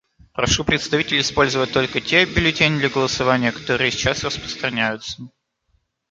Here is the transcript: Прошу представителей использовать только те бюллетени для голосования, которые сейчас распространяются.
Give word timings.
Прошу 0.33 0.65
представителей 0.65 1.19
использовать 1.21 1.73
только 1.73 2.01
те 2.01 2.25
бюллетени 2.25 2.79
для 2.79 2.89
голосования, 2.89 3.51
которые 3.51 3.91
сейчас 3.91 4.23
распространяются. 4.23 5.29